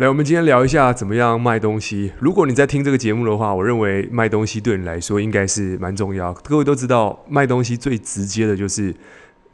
[0.00, 2.10] 来，我们今天聊一下怎么样卖东西。
[2.18, 6.32] 如果你在听这个节目的话，我认为卖东西对你来说应该是蛮重要。
[6.32, 8.94] 各位都知道，卖东西最直接的就是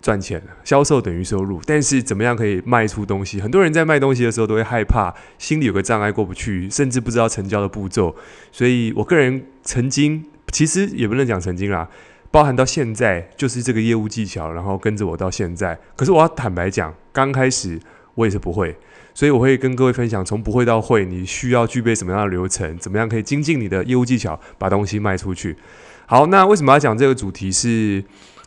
[0.01, 1.61] 赚钱，销售等于收入。
[1.67, 3.40] 但是怎么样可以卖出东西？
[3.40, 8.15] 很多人在卖东西的时候都会害怕，心里有个障碍过不去，甚至不知道成交的步骤。
[8.53, 11.88] 所以我个人曾经，其实也不能讲曾经啦，
[12.31, 15.76] 包含到现在就是这个业务技巧，然后跟着我到现在。
[15.97, 17.80] 可是我要坦白讲，刚开始
[18.16, 18.77] 我也是不会。
[19.14, 22.77] 所以我会跟各位分享，从不会到会，你需要具备什么样的流程？
[22.77, 25.56] 怎么样可以精进你的业务技巧，把东西卖出去？
[26.05, 28.05] 好，那为什么要讲这个主题是？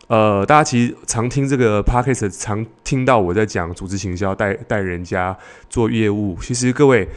[0.07, 5.37] 呃，大家其实常听这个 podcast，常听到我在讲组织行销，带带人家
[5.69, 6.35] 做业务。
[6.41, 7.07] 其实各位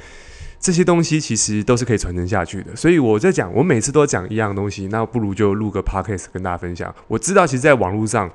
[0.61, 2.77] 这些东西其实都是可以传承下去的。
[2.77, 6.95] 所以我在讲，我每次都讲一样东西，那不如就录个 podcast 跟大家分享。
[7.09, 8.31] 我知道，其实在网络上。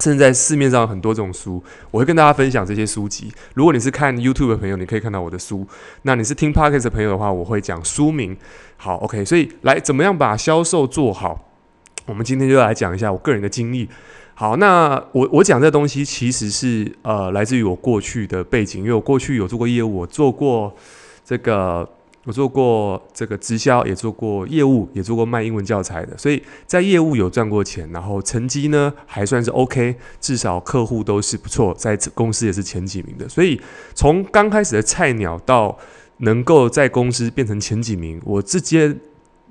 [0.00, 3.32] 甚至在市面上很多这种书，我会跟大家分享这些书籍。
[3.54, 5.66] 如果你是看 YouTube 的朋友，你可以看到我的书；
[6.02, 8.36] 那你是听 Podcast 的朋友的话，我会讲书名。
[8.76, 11.50] 好，OK，所以来怎么样把销售做好？
[12.06, 13.88] 我们今天就来讲一下我个人的经历。
[14.34, 20.74] 好，那我我讲这东西其实是呃来自于我过去的背景，因为我过去有做过业务，我做过
[21.24, 21.88] 这个。
[22.24, 33.26] 我做过这个直销，也做过业务，也做过卖英文教材的，所以在业务有赚过钱，然后成绩呢还算是 OK，至少客户都是不错，在公司也是前几名的。
[33.28, 33.58] 所以
[33.94, 35.78] 从刚开始的菜鸟到
[36.18, 38.94] 能够在公司变成前几名，我直接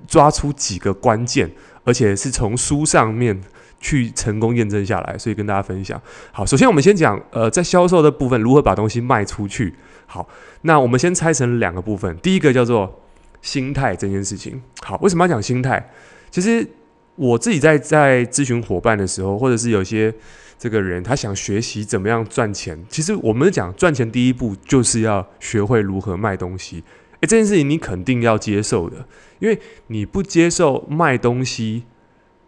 [0.06, 1.50] 抓出几个关键，
[1.82, 3.40] 而且是从书上面
[3.80, 6.00] 去成功验证下来，所以跟大家分享。
[6.30, 9.74] 好，首先我们先讲，呃，在销售的部分如何把东西卖出去。
[10.10, 10.26] 好，
[10.62, 12.16] 那我们先拆成两个部分。
[12.18, 13.02] 第一个叫做
[13.42, 14.60] 心态这件事情。
[14.80, 15.90] 好，为什么要讲心态？
[16.30, 16.66] 其实
[17.14, 20.12] 我自己在在咨询伙伴的时候，或者是有些
[20.58, 26.82] 这个人他想学习怎么样赚钱，其实我们讲赚钱第一步就是要学会如何卖东西。
[27.20, 29.06] 诶，这件事情你肯定要接受的，
[29.40, 31.84] 因为你不接受卖东西。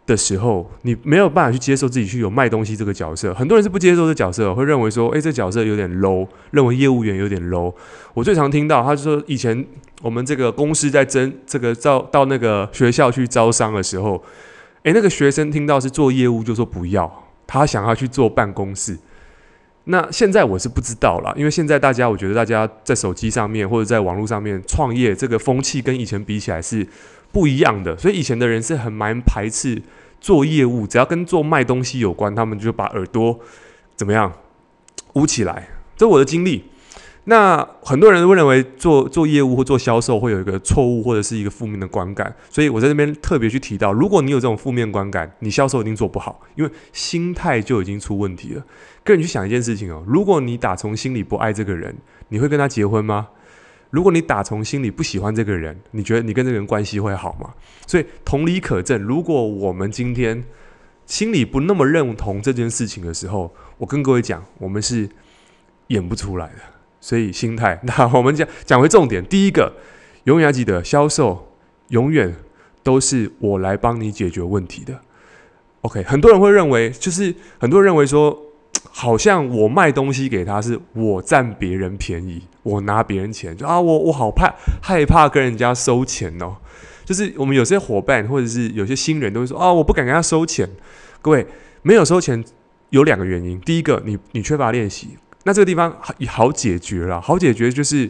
[0.07, 3.33] 的时候，你没有办法去接受自己去有卖东西这个角色。
[3.33, 7.73] 很多人是不接受这角色，会认为说，诶，这角色有点 low，认为业务员有点 low。
[8.13, 9.65] 我最常听到，他就说，以前
[10.01, 14.21] 我们这个公司在征这个招到那个学校去招商的时候，
[14.83, 18.97] 诶，那个学生听到是做业务，就说不要，他想要去做办公室。
[19.85, 26.85] 那现在我是不知道啦，因为现在大家，我觉得大家在手机上面或者在网络上面创业，这个风气跟以前比起来是。
[27.31, 29.81] 不一样的，所以以前的人是很蛮排斥
[30.19, 33.39] 做业务，只要跟做卖东西有关，他们就把耳朵
[33.95, 34.31] 怎么样
[35.13, 35.69] 捂起来。
[35.95, 36.65] 这是我的经历。
[37.25, 48.65] 那很多人会认为做做业务或做销售会有一个错误或者是一个负面的观感，所以我在这边特别去提到，如果你有这种负面观感，你销售一定做不好，因为心态就已经出问题了。
[49.03, 51.95] 跟你去想一件事情哦，如果你打从心里不爱这个人，
[52.29, 53.27] 你会跟他结婚吗？
[53.91, 57.53] 如果你打从心里不喜欢这个人，你觉得你跟这个人关系会好吗？
[57.85, 60.43] 所以同理可证，如果我们今天
[61.05, 65.07] 心里不那么认同这件事情的时候，我跟各位讲，我们是
[65.87, 66.61] 演不出来的。
[66.99, 69.73] 所以心态，那我们讲讲回重点，第一个，
[70.23, 71.53] 永远要记得，销售
[71.89, 72.33] 永远
[72.81, 74.99] 都是我来帮你解决问题的。
[75.81, 78.47] OK，很多人会认为，就是很多人认为说。
[78.89, 86.55] 好像我卖东西给他，是我占别人便宜，我拿别人钱，就啊，我我好怕害怕跟人家收钱哦。
[87.03, 90.69] 就是我们有些伙伴或者是有些新人都会说啊，我不敢跟他收钱。
[91.21, 91.45] 各位
[91.81, 92.43] 没有收钱
[92.89, 95.09] 有两个原因，第一个你你缺乏练习，
[95.43, 95.95] 那这个地方
[96.27, 98.09] 好解决了，好解决就是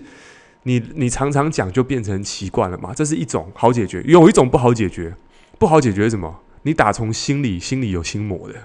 [0.63, 4.01] 你你常常讲就变成习惯了嘛，这是一种好解决。
[4.05, 5.13] 有一种不好解决，
[5.57, 6.39] 不好解决是什么？
[6.63, 8.55] 你打从心里心里有心魔的。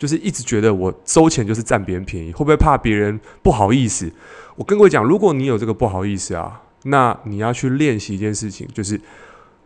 [0.00, 4.10] 就是一直觉得我收钱就是占别人便宜，会不会怕别人不好意思？
[4.56, 8.98] 我跟各位讲，如果你有这个不好意思啊，那你要去练习一件事情，就是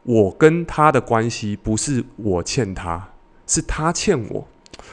[0.03, 3.11] 我跟他的关系不是我欠他，
[3.47, 4.49] 是他欠我。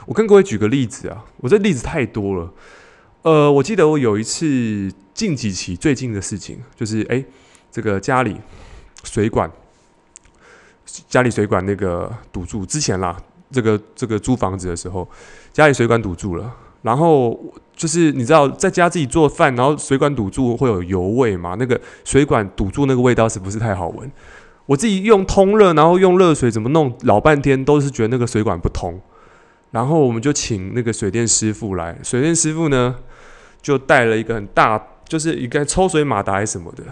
[0.06, 2.54] 我跟各位举个例子啊，我这例子太多了。
[3.24, 7.26] 呃，我记得我有一次近几期最近的事情，就是诶，
[7.72, 8.38] 这个家里
[9.04, 9.52] 水管，
[11.10, 13.20] 家里水管那个堵住之前啦。
[13.52, 15.08] 这个这个租房子的时候，
[15.52, 16.52] 家里水管堵住了，
[16.82, 17.40] 然后
[17.76, 21.56] 就是你知道在家自己做饭，然后水管堵住会有油味嘛？
[21.60, 24.12] 那个水管堵住那个味道是不是太好闻？
[24.66, 29.00] 我自己用通热，然后用热水怎么弄，老半天都是觉得那个水管不通。
[29.72, 32.96] 然后我们就请那个水电师傅来，水电师傅呢
[33.62, 36.84] 就带了一个很大，就是一个抽水马达还是什么的，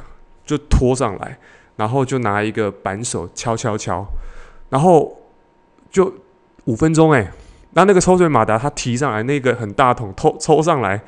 [0.46, 1.38] 就拖上来，
[1.78, 4.06] 然后就拿一个扳手敲敲敲，
[4.70, 5.18] 然后
[5.90, 6.14] 就。
[6.66, 7.32] 五分钟哎，
[7.74, 11.02] 那那个抽水马达它提上来，那个很大桶抽抽上来，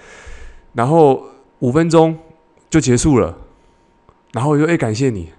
[0.73, 1.23] 然后
[1.59, 2.17] 五分钟
[2.69, 3.37] 就结束了。
[4.33, 5.29] 然后我就哎感谢你，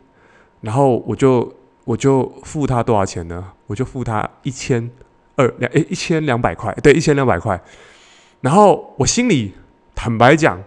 [0.60, 1.54] 然后我就
[1.84, 3.52] 我就付他多少钱呢？
[3.66, 4.90] 我就付他一千
[5.36, 7.58] 二两哎一千两百块，对，一千两百块。
[8.42, 9.54] 然后我心里
[9.94, 10.62] 坦白讲，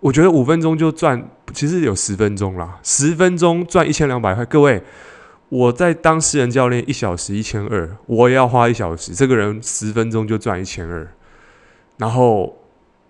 [0.00, 4.44] 我觉得五分钟就赚，其实有十分钟啦，十分钟赚一千两百块。
[4.44, 4.82] 各位，
[5.50, 11.06] 我在当私人教练一小时一千二，我也要花一小时，这个人十分钟就赚一千二。
[11.98, 12.56] 然后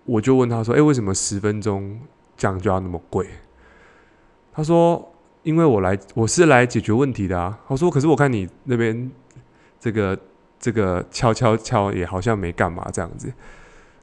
[0.03, 1.97] 我就问他说：“哎，为什么十分钟
[2.35, 3.25] 这样就要那么贵？”
[4.53, 9.09] 他说：“因为我来，我是来解决问题的啊。”我说：“可是我看你那边
[9.79, 10.17] 这个。”
[10.63, 13.33] 这个敲敲敲也好像没干嘛这样子。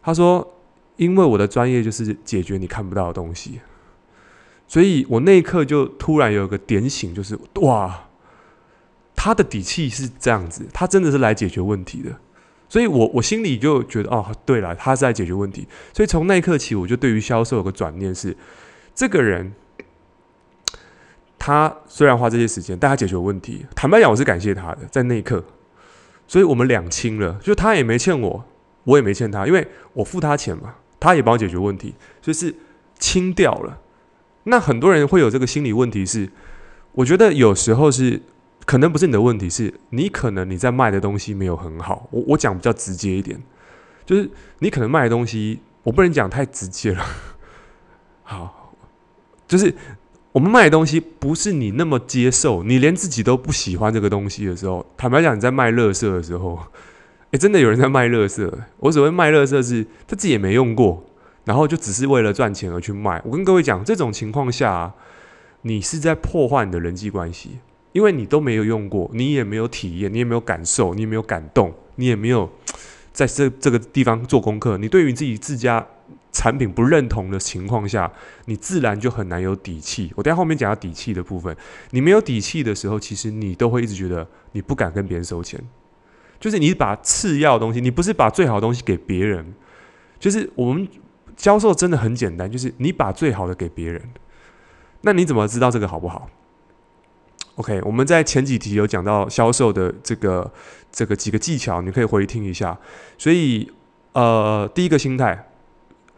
[0.02, 0.44] 他说
[0.98, 3.60] ：“因为我的专业就是解决你看不到的东西，
[4.66, 8.07] 所以我那一刻就突然有个点醒，就是哇，
[9.20, 12.10] 他的底气是这样子，他真的是来解决问题的。
[12.68, 15.66] 所以我我心里就觉得，哦，对了，他是在解决问题。
[15.92, 18.36] 所以从那一刻起，我就对于销售有个转念是，
[18.94, 19.52] 这个人
[21.36, 23.66] 他虽然花这些时间，但他解决问题。
[23.74, 25.44] 坦白讲，我是感谢他的，在那一刻。”
[26.28, 28.44] 所以我们两清了，就他也没欠我，
[28.84, 32.54] 我也没欠他，因为我付他钱嘛，他也帮我解决问题，所以是
[32.98, 33.80] 清掉了。
[34.44, 36.30] 那很多人会有这个心理问题是，
[36.92, 38.20] 我觉得有时候是
[38.68, 42.06] 可能不是你的问题，是你可能你在卖的东西没有很好。
[42.10, 43.42] 我我讲比较直接一点，
[44.04, 47.02] 就是你可能卖的东西，我不能讲太直接了。
[48.24, 48.74] 好，
[49.46, 49.74] 就是。
[50.32, 56.56] 我们卖的东西不是你那么接受，你连自己都不喜欢这个东西的时候，坦白讲，你在卖乐色的时候，
[57.32, 58.56] 诶，真的有人在卖乐色。
[58.76, 61.02] 我所谓卖乐色是他自己也没用过，
[61.44, 63.20] 然后就只是为了赚钱而去卖。
[63.24, 64.92] 我跟各位讲，这种情况下，
[65.62, 67.58] 你是在破坏你的人际关系，
[67.98, 72.48] 因为你都没有用过，你也没有体验，你也没有感受，你也没有感动，你也没有
[73.12, 74.78] 在这这个地方做功课。
[74.78, 75.84] 你对于自己自家。
[76.30, 78.08] 产品不认同的情况下，
[78.44, 80.12] 你自然就很难有底气。
[80.14, 81.56] 我等下后面讲到底气的部分，
[81.90, 85.58] 你没有底气的时候，其实你都会一直觉得你不敢跟别人收钱。
[86.38, 89.54] 就是你把次要的东西，你不是把最好的东西给别人，
[90.20, 90.86] 就是我们
[91.36, 94.00] 销售真的很简单，就是你把最好的给别人。
[95.00, 96.28] 那你怎么知道这个好不好
[97.58, 100.50] ？OK，我们在前几题有讲到销售的这个
[100.90, 102.76] 这个几个技巧，你可以回听一下。
[103.16, 103.70] 所以
[104.14, 105.44] 呃，第一个心态。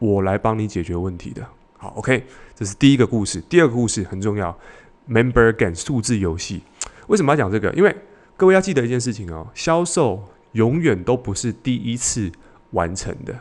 [0.03, 1.47] 我来帮你解决问题的。
[1.77, 3.39] 好，OK，这是第一个故事。
[3.51, 4.59] 第二个故事很重要
[5.07, 6.63] ，Member Game 数字游戏。
[7.09, 7.71] 为什么要讲这个？
[7.75, 7.95] 因为
[8.35, 12.33] 各位要记得一件事情哦，销售永远都不是第一次
[12.71, 13.41] 完成的。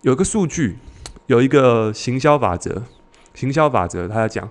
[0.00, 0.78] 有一个数据，
[1.26, 2.82] 有一个行销法则，
[3.32, 4.50] 行销法则，他要讲，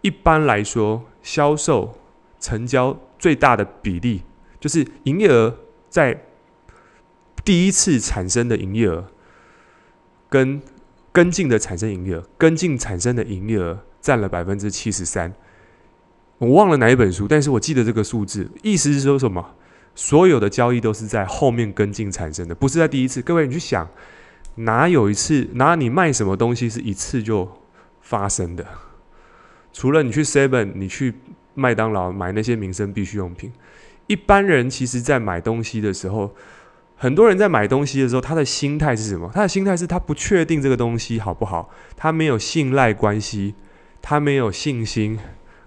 [0.00, 1.98] 一般来说，销售
[2.38, 4.22] 成交最大的比例，
[4.60, 5.52] 就是营业额
[5.90, 6.22] 在
[7.44, 9.04] 第一次产生的营业额。
[10.28, 10.60] 跟
[11.12, 15.32] 跟进的产生营业额，跟进产生的营业额占了百分之七十三。
[16.38, 19.54] 我忘了哪一本书，但是我记得这个数字，意思是说什么？
[19.94, 23.22] 所有的交易都是在后面跟进产生的，不是在第一次。
[23.22, 23.88] 各位，你去想，
[24.56, 27.50] 哪有一次，哪你卖什么东西是一次就
[28.00, 28.66] 发生的？
[29.76, 31.12] 除了你去 Seven，你去
[31.52, 33.52] 麦当劳买那些民生必需用品，
[34.06, 36.34] 一般人其实在买东西的时候。
[36.98, 39.30] 很多人在买东西的时候，他的心态是什么？
[39.34, 43.54] 他的心态是他不确定这个东西好不好，他没有信赖关系，
[44.00, 45.18] 他没有信心，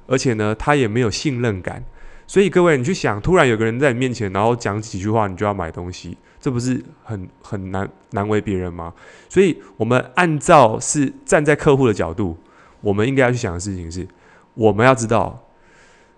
[0.07, 1.85] 而且呢，他也没有信任感。
[2.25, 8.91] 所以各位，你去想，突然有个人在你面前，然后讲几句话，你就要买东西，这不是很很难难为别人吗？
[9.29, 12.35] 所以，我们按照是站在客户的角度，
[12.81, 14.07] 我们应该要去想的事情是，
[14.53, 15.45] 我们要知道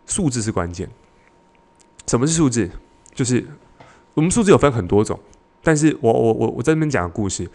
[0.05, 0.89] 数字是关键。
[2.07, 2.69] 什么是数字？
[3.13, 3.45] 就是。
[4.13, 5.17] 我们数字有分很多种，
[5.63, 7.49] 但是我我我我在这边讲个故事。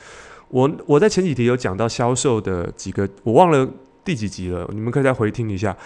[0.49, 3.69] 我我在前几题有讲到销售的几个，我忘了
[4.03, 5.77] 第几集了，你们可以再回听一下。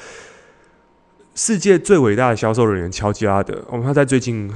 [1.35, 4.49] 世界最伟大的销售人员乔吉拉德，我们他在最近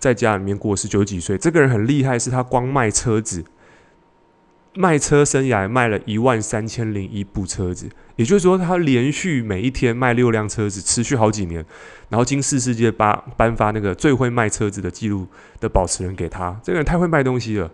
[0.00, 1.38] 在家里面过世，九几岁。
[1.38, 3.44] 这个人很厉害，是他光卖车子。
[4.74, 11.64] 卖车生涯卖了一万三千零一部车子，也就是说，他连续每一天卖六辆车子，持续好几年，
[12.08, 15.26] 然后金氏世界颁颁发那个最会卖车子的记录
[15.60, 16.58] 的保持人给他。
[16.62, 17.70] 这个人太会卖东西了。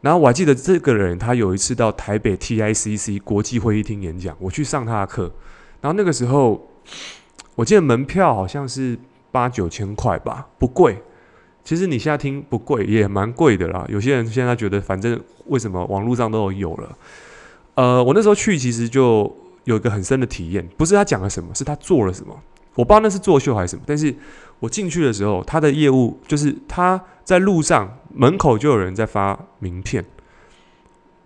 [0.00, 5.30] 然后我还记得这个人，他有一次到台北 TICC 国际会议厅演讲，我去上他的课。
[5.80, 6.70] 然后那个时候，
[7.54, 8.98] 我记得门票好像是
[9.30, 11.02] 八九千块吧，不贵。
[11.68, 13.84] 其实你现在听不贵，也蛮贵的啦。
[13.90, 16.96] 有些人现在觉得，反正为什么网络上都有了。
[17.74, 19.30] 呃，我那时候去，其实就
[19.64, 22.34] 有一个很深的体验，不是他讲了什么，是他做了什么。
[22.74, 24.14] 我不知道那是作秀还是什么，但是
[24.60, 30.02] 我进去的时候，他的业务就是他在路上门口就有人在发名片，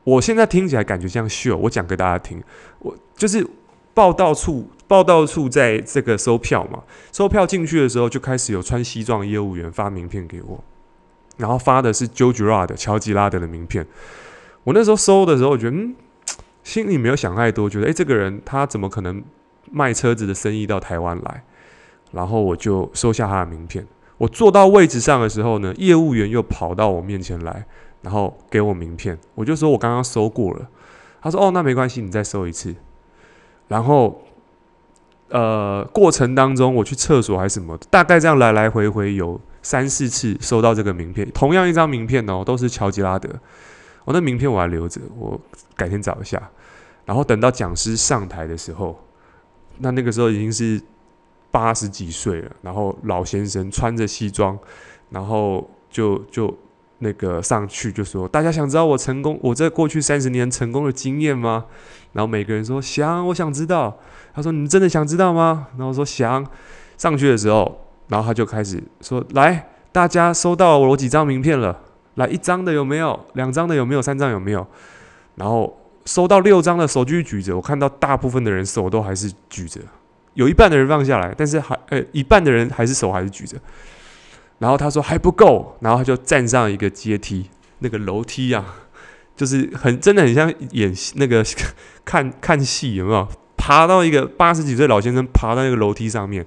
[0.03, 2.43] 我现在听起来感觉像秀，我讲给大家听，
[2.81, 3.47] 我就是
[3.95, 6.83] 报道处，报到处在这个收票嘛，
[7.13, 10.63] 收票进去的时候就开始有穿西装业务员发名片给我，
[11.39, 13.87] 然后发的是 Joe Girard 乔吉拉德的名片。
[14.65, 15.97] 我那时候收的时候，我觉得嗯，
[16.63, 19.25] 心里没有想太多，觉得诶，这个人他怎么可能
[19.71, 21.43] 卖车子的生意到台湾来？
[22.11, 23.87] 然后我就收下他的名片。
[24.19, 27.65] 我坐到位置上的时候呢，业务员又跑到我面前来，
[28.03, 29.19] 然后给我名片。
[29.35, 30.69] 我就说我刚刚收过了。
[31.23, 32.75] 他说哦，那没关系，你再收一次。
[33.69, 34.23] 然后
[35.33, 43.31] 呃，过程当中我去厕所还是什么，大概这样来来回回有三四次收到这个名片，同样一张名片哦，都是乔吉拉德。
[44.05, 45.41] 我、那名片我还留着，我
[45.75, 46.51] 改天找一下。
[47.07, 49.03] 然后等到讲师上台的时候，
[49.79, 50.81] 那那个时候已经是
[51.51, 54.59] 八十几岁了，然后老先生穿着西装，
[55.09, 56.55] 然后就就
[57.03, 61.65] 那个上去就说：“大家想知道我成功，我在过去三十年成功的经验吗？”
[62.15, 63.99] 然后每个人说：“想，我想知道。”
[64.33, 66.47] 他说：“你真的想知道吗？”然后说：“想。”
[66.97, 71.77] 上去的时候，然后他就开始说：“来，大家收到我几张名片了。”
[72.15, 73.19] 来一张的有没有？
[73.33, 74.03] 两张的有没有？
[74.03, 74.65] 三张有没有？
[75.35, 79.81] 然后收到六张的手继续举着，我看到大部分的人手都还是举着，
[80.35, 83.57] 有一半的人放下来，但是还呃一半的人还是手还是举着。
[84.63, 87.51] 然后他说还不够，然后他就站上一个阶梯，
[87.81, 88.65] 那个楼梯啊，
[89.35, 91.45] 就是很真的很像演那个
[92.07, 93.27] 看看戏有没有？
[93.57, 96.47] 爬到一个八十几岁老先生爬到那个楼梯上面，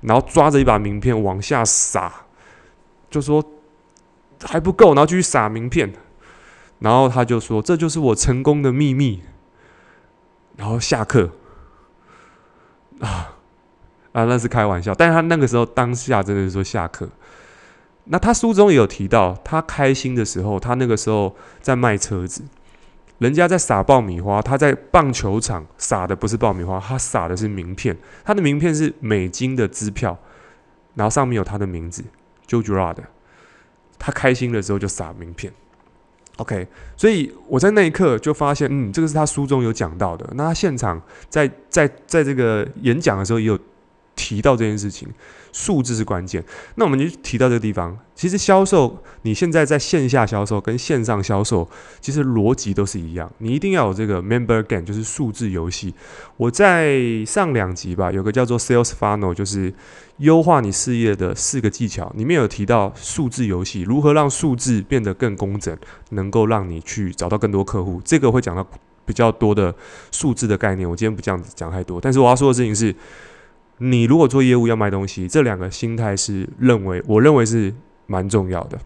[0.00, 2.12] 然后抓着一把名片往下撒，
[3.08, 3.42] 就说。
[4.46, 5.90] 还不够，然后继续撒名片，
[6.80, 9.22] 然后他就说：“这就是我成功的秘密。”
[10.58, 11.30] 然后下课
[13.00, 13.32] 啊
[14.12, 17.08] 啊，那是开玩笑，但是他那个时候当下真的是说下课。
[18.06, 22.42] 那他书中也有提到，他开心的时候，他那个时候在卖车子，
[23.18, 30.18] 人家在撒爆米花，他在棒球场撒的不是爆米花，他撒的是名片，他的名片是美金的支票，
[30.94, 32.04] 然后上面有他的名字
[32.46, 32.96] ，Joe Girard
[33.98, 35.50] 他开心的时候就撒名片
[36.36, 40.28] ，OK，所以我在那一刻就发现，嗯，这个是他书中有讲到的。
[40.34, 43.58] 那他现场在在在这个演讲的时候也有。
[44.16, 45.08] 提到这件事情，
[45.54, 46.44] 数字是关键。
[46.74, 51.66] 那我们就提到这个地方，其实销售，你现在在线下销售跟线上销售，
[52.00, 53.30] 其实逻辑都是一样。
[53.38, 55.94] 你一定要有这个 member game，就是数字游戏。
[56.36, 59.72] 我在上两集吧，有个叫做 Sales Funnel，就是
[60.16, 65.78] 优化你事业的四个技巧，里面有提到数字游戏，如何让数字变得更工整，
[66.10, 68.02] 能够让你去找到更多客户。
[68.04, 68.66] 这个会讲到
[69.06, 69.72] 比较多的
[70.10, 70.90] 数字的概念。
[70.90, 72.92] 我今天不这样讲太多，但是我要说的事情是。
[73.78, 77.74] 你如果做业务要卖东西，这两个心态是认为，我认为是
[78.06, 78.78] 蛮重要的。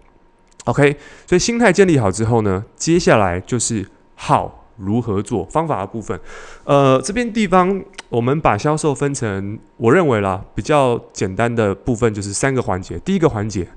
[0.64, 3.87] OK，所以心态建立好之后呢，接下来就是
[4.18, 6.18] how 如何做方法的部分。
[6.64, 12.99] 呃，这边地方我们把销售分成，我认为啦比较简单的部分就是三个环节。
[13.00, 13.68] 第一个环节，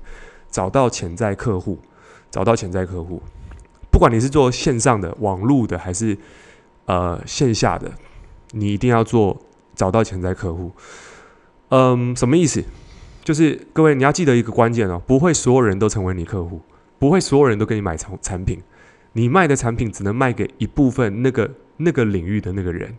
[0.50, 1.78] 找到潜在客户，
[2.30, 3.22] 找到潜在客户，
[3.90, 6.16] 不管你是做线上的、网络的还是
[6.86, 7.92] 呃线下的，
[8.52, 9.38] 你一定要做。
[9.82, 10.70] 找到潜在客户，
[11.70, 12.62] 嗯，什么意思？
[13.24, 16.60] 就是各位你要记得一个关键哦，不会所有人都成为你客户，
[17.00, 18.62] 不会所有人都跟你买产产品，
[19.14, 22.96] 你卖的产品只能卖给一部分那个那个领域的那个人。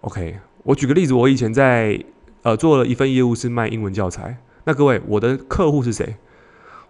[0.00, 2.02] OK，我举个例子，我以前在
[2.40, 6.16] 呃做了一份业务是卖英文教材，那各位我的客户是谁？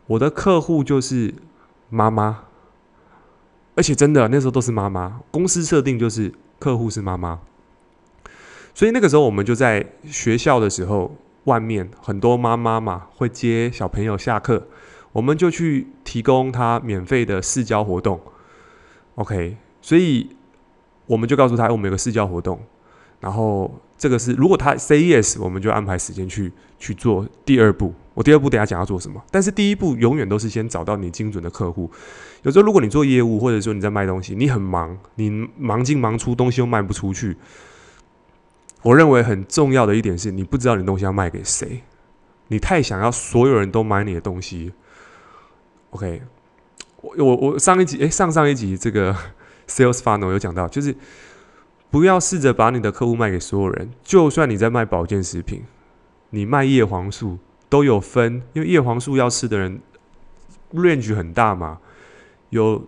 [0.07, 1.35] 我的客户就是
[1.91, 2.45] 妈妈，
[3.75, 7.41] 而且真的那时候都是妈妈，公司设定就是客户是妈妈。
[8.75, 11.15] 所以那个时候，我们就在学校的时候，
[11.45, 14.67] 外面很多妈妈嘛会接小朋友下课，
[15.13, 18.21] 我们就去提供他免费的试教活动。
[19.17, 20.29] OK，所以
[21.07, 22.59] 我们就告诉他，我们有个试教活动，
[23.21, 27.93] 然后这个是如果他 say yes，我们就安排时间去去做第二步。
[28.15, 31.91] 我第二步等下讲要做什么，但是第一步永远都是先找到你精准的客户。
[32.43, 37.37] 有时候如果你做业务，或者说你在卖东西，你很忙，你忙进忙出，东西又卖不出去。
[38.83, 41.83] 我认为很重要的一点是你不知道你东西要卖给谁，
[42.49, 44.73] 你太想要所有人都买你的东西。
[45.91, 46.23] OK，
[47.01, 49.15] 我我我上一集诶，上上一集这个
[49.69, 50.97] Sales Funnel 有讲到，就是
[51.91, 55.63] 不要试着把你的客户卖给所有人，就算你在卖保健食品，
[56.31, 59.81] 你卖叶黄素都有分，因为叶黄素要吃的人
[60.75, 61.79] range 很大嘛，
[62.51, 62.85] 有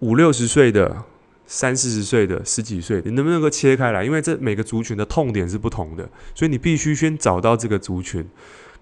[0.00, 1.04] 五六十岁的。
[1.52, 4.04] 三四十岁的、十几岁的，你能不能够切开来？
[4.04, 8.24] 因为这每个族群的痛点是不同的，所以你必须先找到这个族群，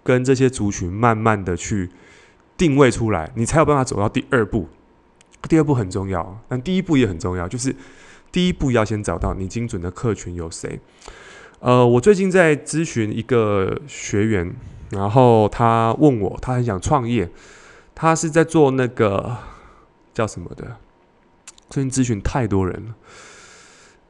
[0.05, 1.89] 跟这些族群慢慢的去
[2.59, 4.69] 定位出来，你才有办法走到第二步。
[5.49, 7.75] 第二步很重要，但第一步也很重要，就是
[8.31, 10.79] 第一步要先找到你精准的客群有谁。
[11.61, 14.55] 呃，我最近在咨询一个学员，
[14.91, 17.31] 然后他问我，他很想创业，
[17.95, 19.39] 他是在做那个
[20.13, 20.77] 叫什么的？
[21.71, 22.95] 最近咨询太多人了，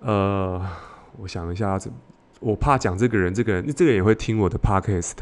[0.00, 0.66] 呃，
[1.16, 1.78] 我想一下，
[2.38, 5.14] 我怕讲这个人，这个人这个也会听我的 podcast。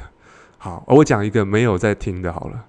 [0.59, 2.67] 好，我讲一个没有在听的，好了。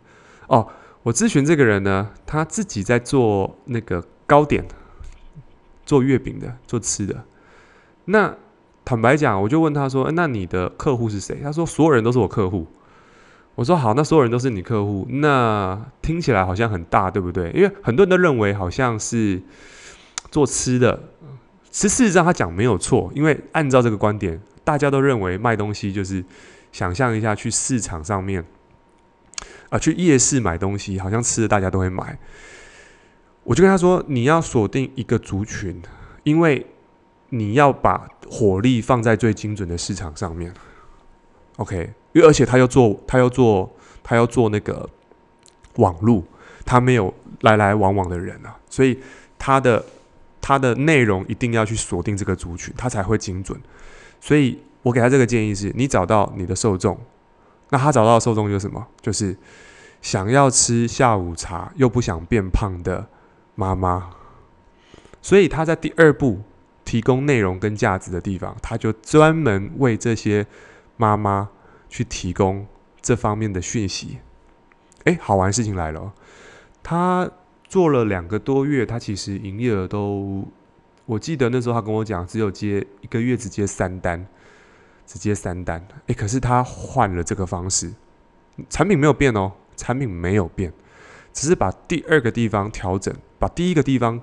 [0.48, 0.68] 哦，
[1.04, 4.66] 我咨询这个人呢，他自己在做那个糕点，
[5.86, 7.26] 做月饼的，做吃的。
[8.06, 8.34] 那
[8.86, 12.66] 坦白讲，我就问他说：“那你的客户是谁？”他说：“所有人都是我客户。”
[13.58, 17.52] 我说：“好，那所有人都是你客户，那听起来好像很大，对不对？
[17.52, 19.42] 因为很多人都认为好像是
[20.32, 20.98] 做吃的，
[21.70, 26.24] 其实事实上他讲没有错，因为按照这个观点，大家都认为卖东西就是。”
[26.70, 28.46] 想象一下，去市场上面，
[29.70, 32.20] 啊、去夜市买东西，好像吃的大家都会买。
[33.44, 35.82] 我就跟他说，你要锁定一个族群，
[36.24, 36.68] 因为
[37.30, 40.54] 你要把火力放在最精准的市场上面。
[41.56, 43.70] OK，因为而且他要做，他要做，
[44.04, 44.90] 他要做那个
[45.76, 46.24] 网路，
[46.66, 49.00] 他没有来来往往的人啊，所以
[49.38, 49.84] 他的
[50.42, 53.60] 他的内容一定要去锁定这个族群，他才会精准。
[54.20, 54.60] 所以。
[54.84, 56.98] 我给他这个建议是：你找到你的受众，
[57.72, 58.88] 那他找到受众就是什么？
[59.02, 59.36] 就是
[60.02, 63.06] 想要吃下午茶又不想变胖的
[63.56, 64.12] 妈妈。
[65.22, 66.42] 所以他在第二步
[66.86, 70.46] 提供内容跟价值的地方，他就专门为这些
[70.96, 71.50] 妈妈
[71.90, 72.68] 去提供
[73.02, 74.20] 这方面的讯息。
[75.06, 76.14] 诶，好玩事情来了，
[76.84, 77.30] 他
[77.68, 80.48] 做了两个多月，他其实营业额都，
[81.06, 84.28] 我记得那时候他跟我讲，只有接一个月只接三单。
[85.10, 87.94] 只接三单，诶，可是他换了这个方式，
[88.70, 90.74] 产品没有变哦，产品没有变，
[91.32, 94.20] 只是把第二个地方调整，把第一个地方，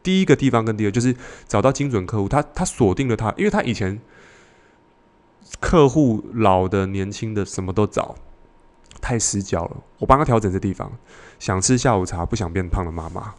[0.00, 1.16] 第一个地方跟第二就是
[1.48, 4.00] 找到精准客户，他他锁定了他，因为他以前
[5.60, 8.14] 客户老的、年轻的什么都找，
[9.00, 10.90] 太死角了，我帮他调整这地方，
[11.38, 13.34] 想吃下午茶不想变胖的妈妈，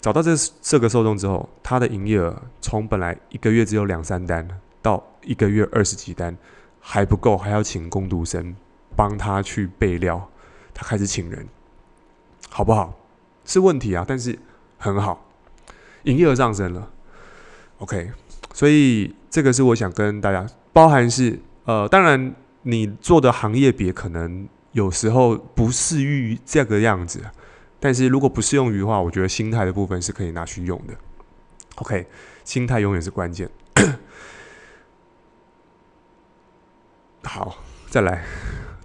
[0.00, 4.48] 找到这这个受众之后，他的营业额从本来一个月只有两三单。
[4.82, 6.34] 到一个月二十几单
[6.80, 8.56] 还不够，还要请工读生
[8.96, 10.26] 帮他去备料。
[10.72, 11.46] 他开始请人，
[12.48, 12.94] 好不好？
[13.44, 14.38] 是问题啊，但是
[14.78, 15.26] 很好，
[16.04, 16.90] 营业额上升了。
[17.76, 18.10] OK，
[18.54, 27.20] 所以这个是我想跟大家，包含是呃，当然你做的行业别可能有时候不适于这个样子，
[27.78, 30.94] 但是如果不适用于的话，我觉得心态的部分是可以拿去用的。
[31.76, 32.06] OK，
[32.44, 33.50] 心态永远是关键。
[37.22, 37.56] 好，
[37.88, 38.24] 再来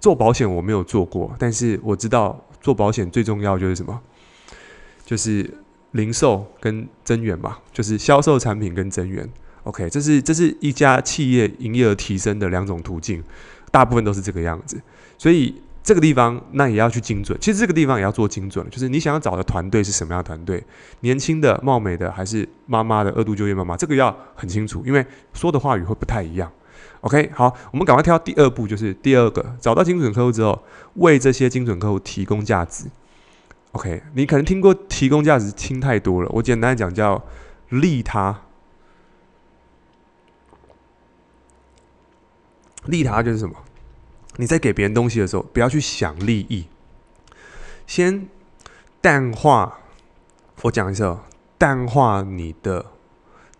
[0.00, 4.00] 做保险，我没有做过，但是我知道做保险最重要就是什么，
[5.04, 5.58] 就是
[5.92, 9.28] 零售跟增员嘛，就是销售产品跟增员。
[9.66, 13.20] OK，这是这是一家企业营业额提升的两种途径，
[13.72, 14.80] 大部分都是这个样子。
[15.18, 15.52] 所以
[15.82, 20.62] 这个地方那也要去精准，其实这个地方也要做精准，就是你想要找的团队是什么样的团队，
[21.00, 26.48] 年轻的、貌美的，还是妈妈的二度就业妈妈，这个要很清楚，因为说的话语会不太一样。
[27.00, 30.62] OK，好，我们赶快跳第二步，就是第二个，找到精准客户之后，
[30.94, 32.84] 为这些精准客户提供价值。
[33.72, 37.20] OK，你可能听过提供价值听太多了，我简单讲叫
[37.70, 38.42] 利他。
[42.86, 43.54] 利他就是什么？
[44.36, 46.66] 你在给别人东西的时候，不要去想利益，
[47.86, 48.28] 先
[49.00, 49.80] 淡化。
[50.62, 51.24] 我讲一下，
[51.58, 52.86] 淡化你的，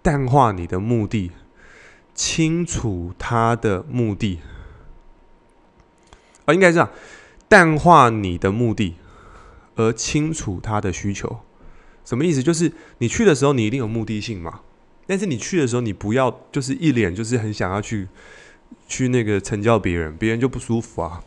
[0.03, 1.33] 淡化你的目的。
[2.15, 4.41] 清楚他的目的，
[6.47, 6.91] 啊，应该是这样，
[7.47, 8.97] 淡化你的目的，
[9.75, 11.41] 而清楚他的需求，
[12.07, 12.43] 什么意思？
[12.43, 14.61] 就是你去的时候，你一定有目的性嘛。
[15.07, 18.09] 但是你去的时候，你不要就是一脸就是很想要去
[18.87, 21.23] 去那个成交别人，别人就不舒服啊，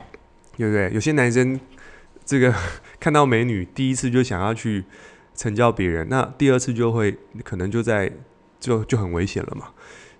[0.58, 0.92] 对不对？
[0.94, 1.60] 有些男生
[2.26, 2.54] 这个
[3.00, 4.84] 看到美女，第一次就想要去
[5.36, 8.12] 成交别人，那第二次就会可能就在
[8.60, 9.70] 就就很危险了嘛。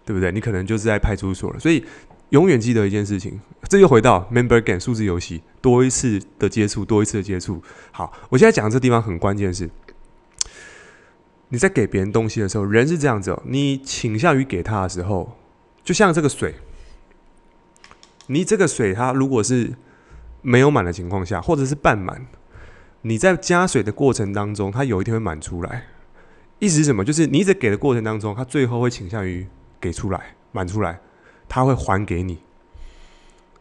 [0.06, 0.32] 对不对？
[0.32, 1.86] 你可能就是在派出所了，所以
[2.30, 7.62] 永远记得一件事情，这又回到 member game 数字游戏，多一次的接触，多一次的接触。
[7.92, 9.70] 好，我现在讲这地方很关键是，
[11.50, 15.38] 你在给别人东西的时候，人是这样子哦，你倾向于给他的时候，
[15.84, 16.56] 就像这个水，
[18.30, 19.74] 你这个水它如果是
[20.42, 22.26] 没有满的情况下，或者是半满，
[23.04, 25.86] 你在加水的过程当中，它有一天会满出来。
[26.58, 27.06] 意思是什么？
[27.06, 29.46] 就是你一直给的过程当中，它最后会倾向于。
[29.82, 31.00] 给出来，满出来，
[31.48, 32.34] 它会还给你。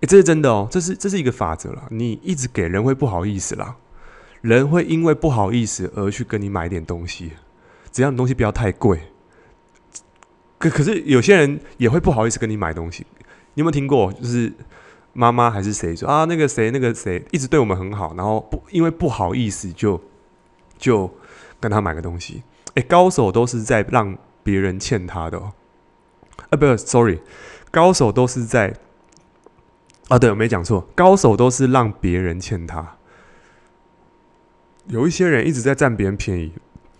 [0.01, 1.87] 诶，这是真的哦，这是这是一个法则了。
[1.93, 3.77] 你一直给人会不好意思啦，
[4.41, 7.31] 人会因为不好意思而去跟你买点东西，
[7.93, 8.99] 只要你东西不要太贵。
[10.59, 13.07] 可可是有些人也会不好意思跟你买东西，
[13.59, 14.13] 你有没有听过？
[14.13, 14.53] 就是
[15.13, 16.25] 妈妈还是谁说啊？
[16.27, 20.01] 那个谁那个谁一直对我们很好，然后不因为不好意思就
[20.79, 21.13] 就
[21.59, 22.45] 跟他买个东西。
[22.75, 25.53] 诶，高手都是在让别人欠他的哦。
[26.51, 27.19] 啊，不，sorry，
[27.73, 28.73] 高手都是在
[30.07, 32.97] 啊，对，我没讲错，高手都是让别人欠他。
[34.87, 36.53] 有一些人一直在占别人便宜。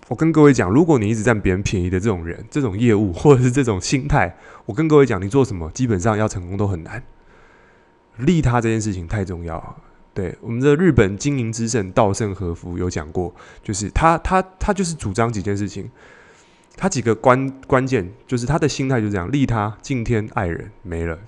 [0.09, 7.03] 我跟各位讲，如果你一直占别人便宜的这种人、这种业务或者是这种心态，我跟各位讲，你做什么基本上要成功都很难。
[8.17, 9.77] 利他这件事情太重要。
[10.15, 15.89] 对，我们的日本经营之圣稻盛和夫有讲过，就是他他他就是主张几件事情，
[16.77, 21.19] 他几个关关键就是他的心态就是这样：利他、敬天、爱人，没了。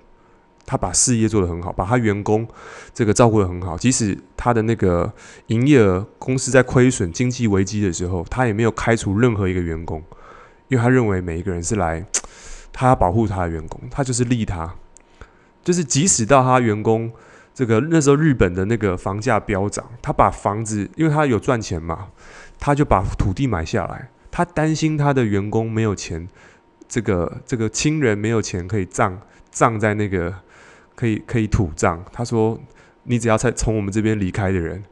[0.70, 2.46] 他把事业做得很好，把他员工
[2.94, 3.76] 这个照顾得很好。
[3.76, 5.12] 即使他的那个
[5.48, 10.00] 营业额公司在亏损、经济危机的时候，他也没有开除任何一个员工，
[10.68, 12.06] 因为他认为每一个人是来
[12.72, 14.72] 他保护他的员工，他就是利他。
[15.64, 17.10] 就是即使到他员工
[17.52, 22.06] 这个那时候日本的那个房价飙涨，他把房子，因为他有赚钱嘛，
[22.60, 24.08] 他就把土地买下来。
[24.30, 26.28] 他担心他的员工没有钱，
[26.88, 30.32] 这个这个亲人没有钱可以葬葬在那个。
[31.00, 32.04] 可以可以土葬。
[32.12, 32.60] 他说
[33.04, 34.82] ：“你只要在从我们这边离开的人，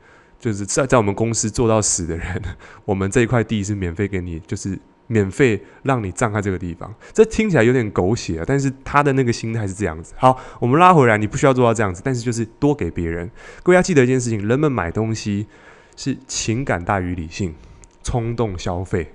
[0.40, 2.42] 就是在在我们公司做到死的人，
[2.86, 10.14] 我们这一块地是免费给你，就是免费让你葬在这个地方。”这听起来有点狗血啊，但是他的那个心态是这样子。
[10.16, 13.30] 好，我们拉回来，你不需要做到这样子，但是就是多给别人。
[13.62, 15.46] 各位要记得一件事情：人们买东西
[15.94, 17.54] 是情感大于理性，
[18.02, 19.12] 冲动消费。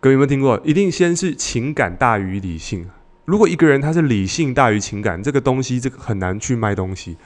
[0.00, 0.60] 各位有没有听过？
[0.64, 2.90] 一定先是情感大于理性。
[3.24, 7.16] 如果一个人他是理性大于情感，这个东西这个很难去卖东西。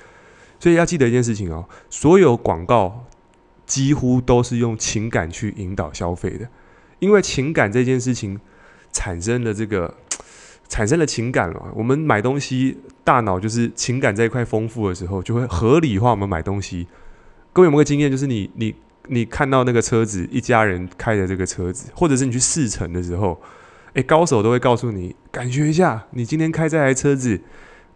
[0.59, 3.05] 所以要记得一件事情哦，所有广告
[3.67, 6.49] 几乎都是用情感去引导消费的，
[6.99, 8.41] 因为情感这件事情
[8.93, 9.95] 产生了这个
[10.69, 11.73] 产生了情感了。
[11.75, 16.87] 我们买东西，大脑就是情感这一块丰富的时候，就会合理化我们买东西。
[17.53, 18.11] 各位有没有经验？
[18.11, 18.75] 就是你你
[19.09, 23.41] 你看到那个车子，一家人开的这个车子，或者是你去试乘的时候。
[23.97, 27.41] 诶，高手都会告诉你，感觉一下，你今天开这台车子，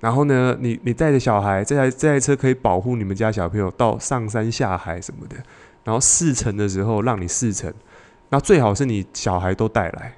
[0.00, 5.36] 然后呢，你你带着小孩，这台这台车可以保护你们家小朋友到上山下海什么的。
[5.84, 7.72] 然后试乘的时候让你试乘，
[8.30, 10.14] 那最好是你小孩都带来，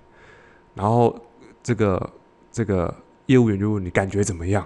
[0.74, 1.16] 然后
[1.64, 2.10] 这个
[2.52, 2.94] 这个
[3.26, 4.64] 业务员就问你感觉怎么样，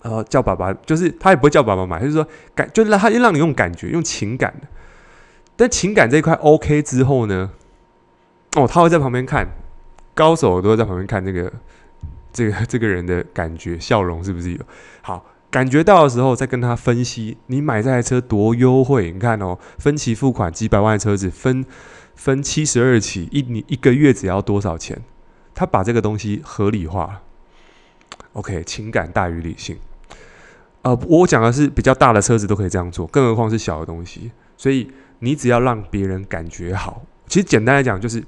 [0.00, 4.54] 然后叫爸爸，就是他也不会叫爸爸买，就是说感，就是让他让你用感觉，用情感。
[5.56, 7.50] 但情感这一块 OK 之后呢，
[8.56, 9.46] 哦，他会在旁边看。
[10.16, 11.52] 高手都会在旁边看这个，
[12.32, 14.58] 这个 这个人的感觉笑容是不是有
[15.02, 15.24] 好？
[15.50, 19.12] 感觉到的时候再跟他分析，你买这台车多优惠？
[19.12, 21.64] 你看哦，分期付款几百万的车子分
[22.14, 25.00] 分七十二期，一你一个月只要多少钱？
[25.54, 27.22] 他把这个东西合理化。
[28.32, 29.76] OK，情感大于理性。
[30.82, 34.30] 呃，我讲的是比较大的车子都可以这样做，更何况是小的东西。
[34.56, 38.24] 所以你只要让别人感觉好，其实简单来讲就是。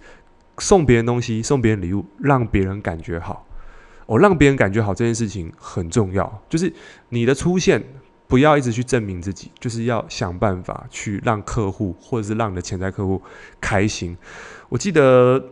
[0.58, 3.46] 送别人东西，送别人礼物，让别人感觉好。
[4.06, 6.42] 哦，让别人感觉好这件事情很重要。
[6.48, 6.72] 就是
[7.10, 7.82] 你的出现，
[8.26, 13.20] 不要一直去证明自己，就是要想办法去让客户或者是让你的潜在客户
[13.60, 14.16] 开心。
[14.70, 15.42] 我记得，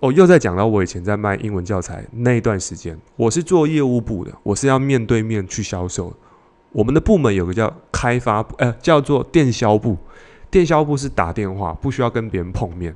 [0.00, 6.14] 哦，又在讲到我以前在卖英文教材那一段时间，我是做业务部的，我是要面对面去销售。
[6.72, 9.96] 我们的部门有个叫开发部，呃，叫做电销部。
[10.50, 12.94] 电销部是打电话，不需要跟别人碰面。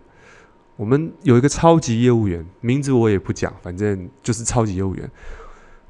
[0.77, 5.11] 我们有一个超级业务员，名字我也不讲，反正就是超级业务员。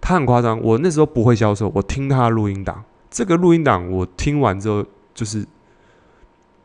[0.01, 2.85] 他很夸张，我那时候不会销售，我听他录音档。
[3.11, 5.45] 这个录音档我听完之后，就是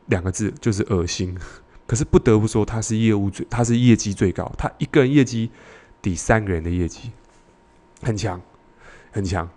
[0.06, 1.36] 两个字，就是恶心。
[1.86, 5.50] 可是不得不说，他是业务最，他是业绩最高，他一个人业绩
[6.00, 7.10] 抵三个人的业绩，
[8.02, 8.40] 很强，
[9.10, 9.48] 很强。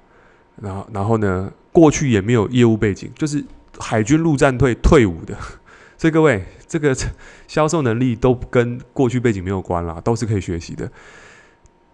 [0.62, 3.44] 然后，然后呢，过去也没有业务背景，就是
[3.78, 5.38] 海军陆战队退伍的。
[5.98, 6.44] 所以各位，
[6.76, 6.94] 这个
[7.48, 10.92] 销售能力都跟过去背景没有关啦，都是可以学习的。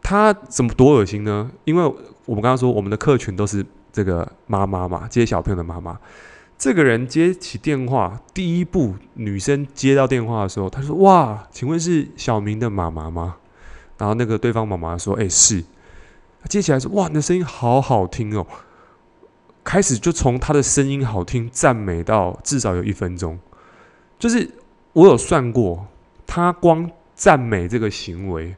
[0.02, 1.52] 他怎么多恶心呢？
[1.66, 1.84] 因为
[2.26, 3.64] 我们刚刚说，我们的客群都是
[3.94, 6.00] 这个妈妈嘛，接小朋友的妈妈。
[6.58, 13.38] 这个人接起电话，第一步，女生接到电话的时候，她说：“哇，请问是小明的妈妈吗？”
[14.00, 15.64] 然后那个对方妈妈说：“哎，是。”
[16.50, 18.48] 接起来说：“哇，你的声音好好听哦。”
[19.64, 23.40] 开始就从他的声音好听赞美到至少有一分钟。
[24.18, 24.50] 就是
[24.94, 25.88] 我有算过，
[26.26, 28.56] 他光赞美这个行为，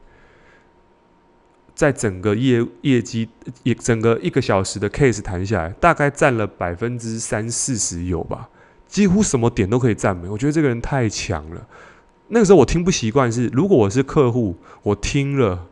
[1.74, 3.28] 在整个业业绩，
[3.62, 8.48] 一整个一个小时的 case 谈下来，大概占了百分之三四十有吧。
[8.86, 10.28] 几乎什么点都可以赞美。
[10.28, 11.66] 我觉得这个人太强了。
[12.28, 15.66] 那个时候我听不习惯，是如果我是客户，我听了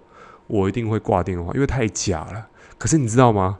[0.46, 2.48] 我一定会挂电话，因为太假了。
[2.78, 3.58] 可是你知道吗？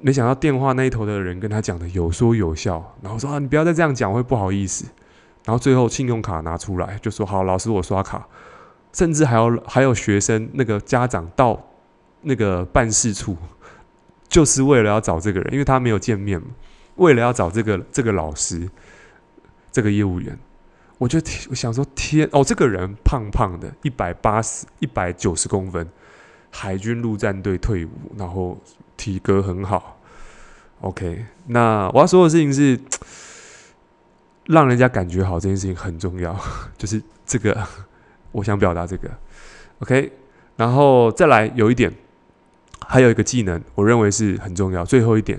[0.00, 4.86] 没想到电话那一头的人跟他讲的有说有笑，然后说啊，你不要再这样讲，会不好意思。
[5.44, 8.26] 然后最后信用卡拿出来，就说好，老师我刷卡。
[8.92, 11.60] 甚至还有还有学生那个家长到
[12.22, 13.36] 那个办事处，
[14.28, 16.48] 就是为了要找这个人，因为他没有见面嘛，
[16.96, 18.68] 为了要找这个这个老师，
[19.70, 20.36] 这个业务员。
[20.98, 25.88] 我就我想说天哦，这个人胖胖的，一百八十一百九十公分，
[26.50, 28.58] 海军陆战队退伍，然后
[28.96, 29.98] 体格很好。
[30.80, 32.78] OK，那我要说的事情是，
[34.50, 36.38] 让人家感觉好这件事情很重要，
[36.76, 37.56] 就是这个。
[38.32, 39.10] 我想表达这个
[39.80, 40.12] ，OK，
[40.54, 41.92] 然后再来有一点，
[42.86, 44.84] 还有一个技能，我认为是很重要。
[44.84, 45.36] 最后一点，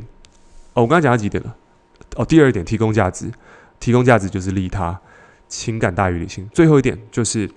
[0.73, 1.55] 哦，我刚才讲到几点了？
[2.17, 3.31] 哦，第二点，提供价值，
[3.79, 4.99] 提供价值就是利他，
[5.47, 6.49] 情感大于理性。
[6.53, 7.49] 最后一点就是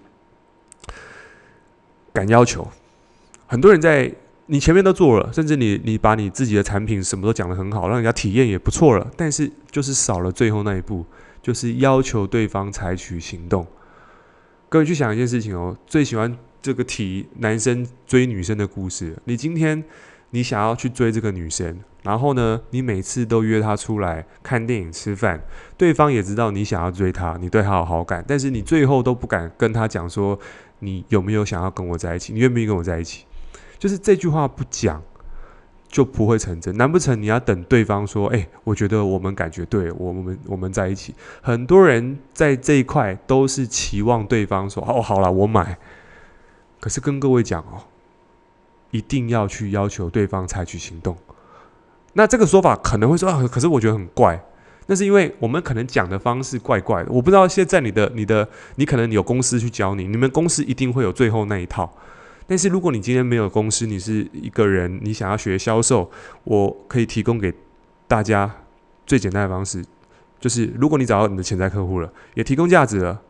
[2.12, 2.64] 敢要求。
[3.48, 4.14] 很多人在
[4.46, 11.04] 你前面都做了，甚至你你把你自己的产品什么都讲得很好，让人家体验也不错了，但是就是少了最后那一步，
[11.44, 13.66] 就是要求对方采取行动。
[14.70, 19.14] 各位去想一件事情哦，最喜欢这个题男生追女生的故事。
[19.24, 19.84] 你今天
[20.30, 25.38] 你想要去追这个女生，然后呢，你每次都约她出来看电影、吃饭，
[25.76, 30.38] 对方也知道你想要追她，你对她有好感，但是你最后都不敢跟她讲说
[30.78, 33.26] 你有没有想要跟我在一起，你愿不愿意跟我在一起？
[33.78, 35.02] 就是这句话不讲。
[35.94, 45.78] 就不会成真，难不成你要等对方说：“哎、我觉得我们感觉对，我们我们在一起。”很多人在这一块都是期望对方说：“哦，好了，我买。”
[46.82, 47.86] 可是跟各位讲哦，
[48.90, 51.16] 一定要去要求对方采取行动。
[52.14, 54.44] 那这个说法可能会说啊，可是我觉得很怪。
[54.86, 57.12] 那是因为我们可能讲的方式怪怪的。
[57.12, 61.96] 我不知道现在你的、你的、你可能有公司去教你，你们公司一定会有最后那一套。
[62.46, 66.10] 但是如果你今天没有公司，你是一个人，你想要学销售，
[66.44, 67.50] 我可以提供给
[68.06, 68.54] 大家
[69.06, 69.82] 最简单的方式，
[70.38, 73.22] 就是如果你找到你的潜在客户了，也提供价值了，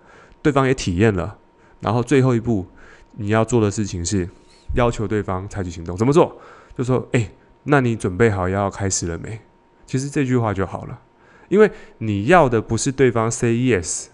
[0.42, 1.38] 对方也体验了，
[1.78, 2.66] 然后最后一步
[3.12, 4.28] 你要做的事情是
[4.74, 5.96] 要求对方采取行动。
[5.96, 6.36] 怎么做？
[6.76, 7.30] 就说，诶，
[7.62, 9.40] 那你准备好要开始了没？
[9.86, 11.00] 其实这句话就好了，
[11.48, 14.06] 因为你要的不是对方 say yes，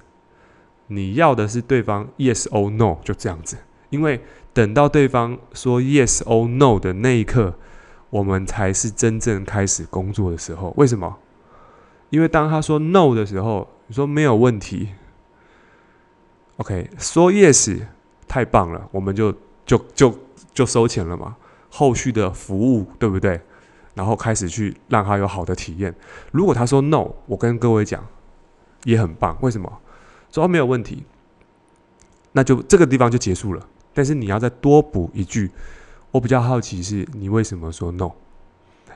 [0.89, 3.57] 你要的是对方 yes or no，就这样子，
[3.89, 4.21] 因为。
[4.61, 7.55] 等到对方说 yes or no 的那一刻，
[8.11, 10.75] 我们才是真正开始工作的时候。
[10.77, 11.17] 为什么？
[12.11, 14.91] 因为当他说 no 的时候，你说没有问题
[16.59, 17.87] ，OK，说 yes
[18.29, 20.15] 太棒了，我们就就就
[20.53, 21.37] 就收钱了嘛。
[21.71, 23.41] 后续的服务对不对？
[23.95, 25.95] 然后开始去让他有好的体验。
[26.33, 28.07] 如果他说 no，我跟各位讲
[28.85, 29.39] 也很棒。
[29.41, 29.81] 为什么？
[30.31, 31.05] 说没有问题，
[32.33, 33.67] 那就这个地方就结束了。
[33.93, 35.51] 但是你要再多补一句，
[36.11, 38.13] 我比较好奇是你为什么说 no？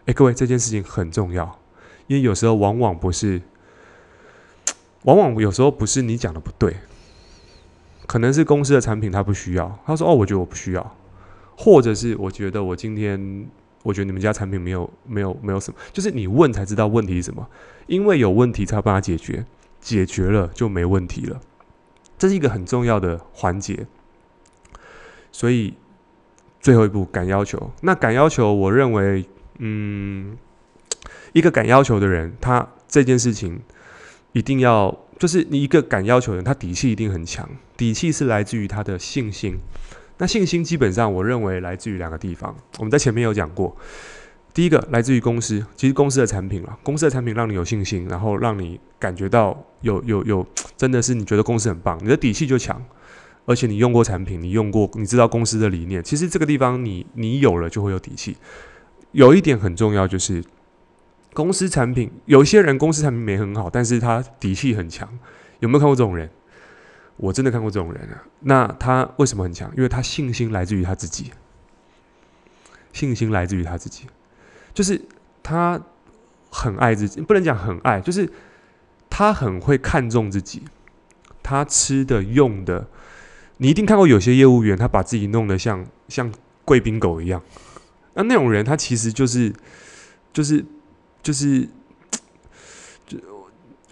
[0.07, 1.59] 哎，各位，这件事情很重要，
[2.07, 3.41] 因为有时候往往不是，
[5.03, 6.77] 往往有时候不是你讲的不对，
[8.07, 10.97] 可能是公司的产品他不需要，他说哦，我觉得我不需要，
[11.57, 13.47] 或者是我觉得我今天
[13.83, 17.49] 我觉得你们家产品没有没有没有什么，就是你问才知道问题是什么，
[17.87, 19.47] 因为有问题才帮他解决，
[19.81, 21.41] 解决了就没问题了，
[22.19, 23.87] 这是一个很重要的环节。
[25.35, 25.75] 所以
[26.61, 29.27] 最后一步敢要求，那敢要求，我认为，
[29.59, 30.39] 嗯，
[31.33, 33.59] 一个敢要求的人，他这件事情
[34.31, 39.59] 一定要，就是你一个敢要求的人，他底气一定很强，底气是来自于他的信心。
[40.19, 43.77] 那信心基本上，我认为来自于两个地方，我们在前面有讲过，
[44.55, 52.81] 第一个来自于公司，其实公司的产品了，公司的产品让你有信心，然后让你感觉到有有有，真的是你觉得公司很棒，你的底气就强。
[53.47, 56.03] 而且你用过产品，你用过，你知道公司的理念。
[56.03, 58.37] 其实这个地方你你有了就会有底气。
[59.13, 60.43] 有一点很重要，就是
[61.33, 65.09] 公司产品，有一些人公司产品没很好，但是他底气很强。
[65.61, 66.31] 有没有看过这种人？
[67.17, 68.25] 我真的看过这种人啊。
[68.41, 69.71] 那他为什么很强？
[69.77, 71.31] 因为他信心来自于他自己，
[72.93, 74.07] 信心来自于他自己，
[74.73, 75.01] 就是
[75.43, 75.81] 他
[76.51, 78.29] 很爱自己，不能讲很爱，就是
[79.09, 80.63] 他很会看重自己，
[81.43, 82.89] 他吃的用的。
[83.59, 86.33] 你一定看过有些业务员，他把自己弄得像像
[86.65, 87.43] 贵宾狗一样。
[88.15, 89.53] 那那种人，他其实就是
[90.33, 90.65] 就是
[91.23, 91.69] 就是
[93.07, 93.19] 就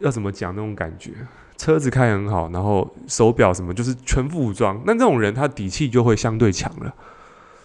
[0.01, 1.13] 要怎么讲那种感觉？
[1.57, 4.83] 车子开很好，然后手表什么就是全副武装。
[4.85, 6.93] 那这种人，他底气就会相对强了。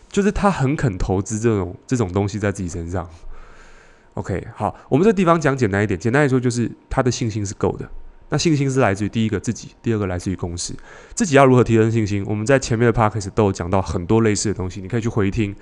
[0.10, 3.10] 就是他很肯投资这种这种东西在自己身上。
[4.14, 7.90] OK，好，我们这地方讲简单一点，简单来说就是他的信心是够的。
[8.30, 10.76] 那信心是来自于第一个自己，第二个来自于公司。
[11.16, 12.24] 自己要如何提升信心？
[12.28, 15.56] 我们在前面的 podcast 都有讲到很多类似的东西，你可以去回听。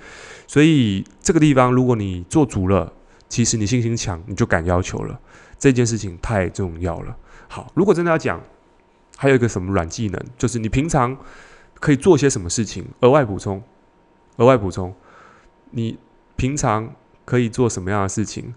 [0.46, 2.92] 所以这个地方，如果你做足了，
[3.28, 5.20] 其实你信心强，你就敢要求了。
[5.58, 7.16] 这件事情太重要了。
[7.48, 8.42] 好，如果真的要讲，
[9.16, 11.16] 还有一个什么软技能，就是你平常
[11.74, 13.62] 可以做些什么事情，额外补充，
[14.36, 14.92] 额外补充，
[15.70, 15.96] 你
[16.34, 16.92] 平常
[17.24, 18.52] 可以做什么样的事情？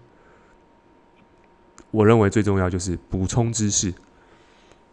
[1.90, 3.92] 我认为最重要就是补充知识，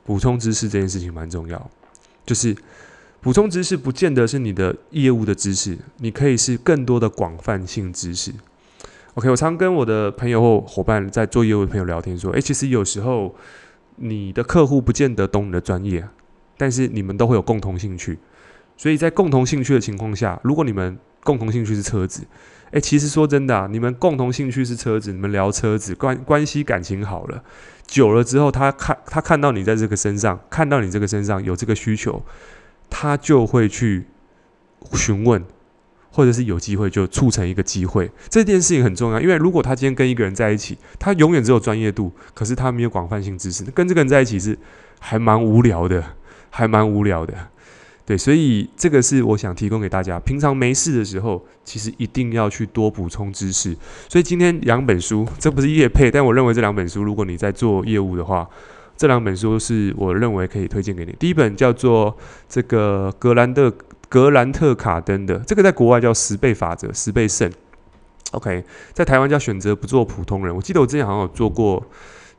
[0.03, 1.69] 补充知识这件事情蛮重要。
[2.25, 2.55] 就是
[3.21, 8.33] 补充知识，不见得是你的业务的知识，你可以是更多的广泛性知识。
[9.13, 13.35] OK，我常跟我的朋友或伙伴在做业务的朋友聊天说，诶，其实有时候
[13.95, 16.07] 你的客户不见得懂你的专业，
[16.57, 18.17] 但是你们都会有共同兴趣，
[18.75, 22.23] 所以在共同兴趣的情况下，如果你们共同兴趣是车子。
[22.71, 27.43] 诶，其实说真的啊，你们共同兴趣是车子，你们聊车子，关关系感情好了，
[27.85, 32.23] 久了之后，他看他看到你在这个身上，看到你这个身上有这个需求，
[32.89, 34.07] 他就会去
[34.93, 35.43] 询问，
[36.11, 38.11] 或者是有机会就促成一个机会。
[38.29, 44.57] 这件事情很重要，因为如果他今天跟一个人在一起，他永远只有专业度，可是他没有广泛性知识，跟这个人在一起是
[44.99, 46.03] 还蛮无聊的，
[46.49, 47.33] 还蛮无聊的。
[48.07, 50.17] 对，所以这个是我想提供给大家。
[50.21, 53.75] 平常没事的时候，其实一定要去多补充知识。
[54.07, 58.47] 所以今天两本书，这不是业配，但我认为这两本书，如果你在做业务的话，
[58.95, 61.13] 这两本书是我认为可以推荐给你。
[61.19, 62.15] 第一本叫做
[62.47, 63.69] 这个格兰特
[64.07, 67.51] 格兰特卡登的，这个在国外叫十倍法则，十倍胜。
[68.31, 70.55] OK，在台湾叫选择不做普通人。
[70.55, 71.85] 我记得我之前好像有做过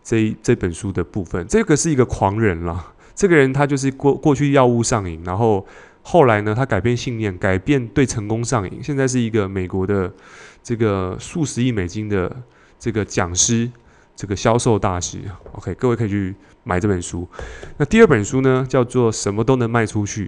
[0.03, 1.47] 这这本书的部分。
[1.47, 2.95] 这个是一个狂人了。
[3.19, 5.67] 这个人他就是过过去药物上瘾，然后
[6.03, 10.13] 后来呢，他改变信念，改变对成功上瘾，现在是一个美国的
[10.63, 12.45] 这个数十亿美金的
[12.79, 13.69] 这个讲师，
[14.15, 15.19] 这个销售大师。
[15.51, 17.27] OK，各位可以去买这本书。
[17.77, 20.27] 那第二本书呢，叫做《什么都能卖出去》，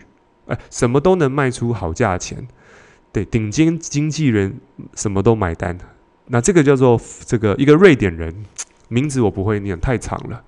[0.49, 2.45] 哎，什么都能卖出好价钱，
[3.13, 4.59] 对，顶尖经纪人
[4.97, 5.79] 什么都买单。
[6.27, 8.35] 那这个叫做这个一个瑞典人，
[8.89, 10.43] 名字我不会念，太长了。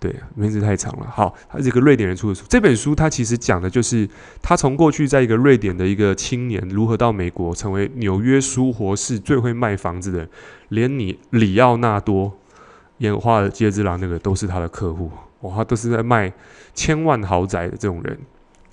[0.00, 1.06] 对，名字太长了。
[1.10, 2.44] 好，他是一个瑞典人出的书。
[2.48, 4.08] 这本书他其实讲的就是
[4.40, 10.28] 他从过去在一个瑞典的一个青年，如何到美国成为纽约苏活市最会卖房子的人，
[10.68, 12.32] 连你里奥纳多
[12.98, 15.10] 演《化的街之狼》那个都是他的客户。
[15.40, 16.32] 哇，他都是在卖
[16.74, 18.16] 千万豪宅的这种人，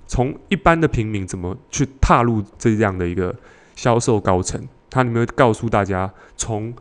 [0.06, 3.36] 从一般的平民怎么去踏入这样的一个
[3.76, 4.62] 销售高层，
[4.92, 6.72] 他里面告诉大家从。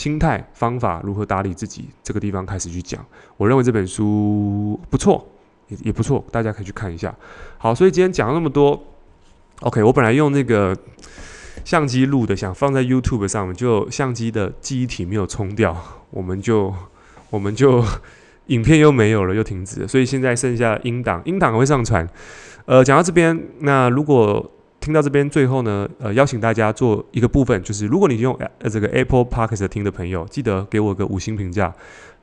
[0.00, 3.04] 心态、方法如何打理自己，这个地方开始去讲。
[3.36, 5.28] 我认为这本书不错，
[5.68, 7.14] 也也不错，大家可以去看一下。
[7.58, 8.82] 好，所以今天讲了那么多
[9.60, 10.74] ，OK，我本来用那个
[11.66, 15.76] 相机录的，想放在 YouTube 上面，就相机的记忆体没有冲掉，
[16.08, 16.72] 我们就
[17.28, 17.84] 我们就
[18.46, 22.08] 影片又没有了，又停止了，所以现在剩下音档，音档会上传。
[22.64, 31.72] 呃，讲到这边，那如果听到这边最后呢，呃，邀请大家做一个部分，就是如果你用呃这个 Apple Podcast 听的朋友，记得给我个五星评价，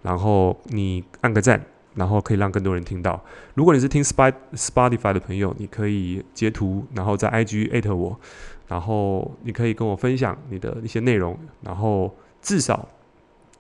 [0.01, 3.23] 然后你按个赞，然后可以让更多人听到。
[3.53, 8.19] 如果你是听 Spa Spotify 的朋友，你可以截图，然后在 IG 艾特我，
[8.67, 12.87] 然后你可以跟我分享你的一些内容，然后至少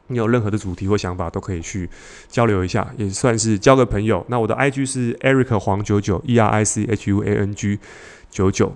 [0.07, 1.87] 你有任何的主题或想法都可以去
[2.27, 4.25] 交流一下，也算是交个朋友。
[4.27, 7.77] 那我的 IG 是 Eric 黄九九 E R I C H U A N G
[8.31, 8.73] 九九。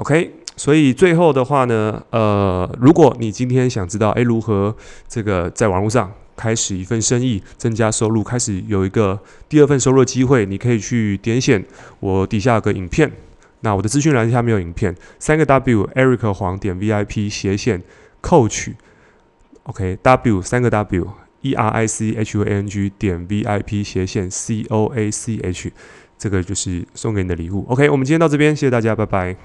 [0.00, 4.74] OK，所以最后的话呢，呃，如果你今天想知道，诶，如何
[5.06, 11.62] 这个在网络上开始一份生意，增加收入，开始有一个第二份收入的机会，你可以去点选
[11.98, 13.12] 我底下有个影片。
[13.60, 17.82] 那我的资讯栏下面有影片，三个 W Eric 黄点 VIP 斜线
[18.22, 21.10] Coach，OK，W 三个 W
[21.42, 25.10] E R I C H U A N G 点 VIP 斜线 C O A
[25.10, 25.70] C H，
[26.16, 27.66] 这个就是送给你的礼物。
[27.68, 29.36] OK，我们今天到这边，谢谢大家，拜拜。